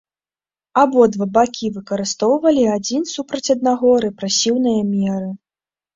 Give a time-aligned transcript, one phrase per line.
[0.83, 5.29] Абодва бакі выкарыстоўвалі адзін супраць аднаго рэпрэсіўныя меры.